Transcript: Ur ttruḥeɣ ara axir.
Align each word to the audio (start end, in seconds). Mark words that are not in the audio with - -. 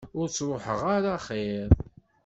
Ur 0.19 0.27
ttruḥeɣ 0.29 0.79
ara 0.95 1.09
axir. 1.17 1.69